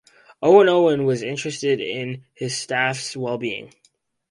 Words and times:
Owen 0.41 0.67
Owen 0.67 1.05
was 1.05 1.21
interested 1.21 1.79
in 1.79 2.23
his 2.33 2.57
staff's 2.57 3.15
well-being. 3.15 3.71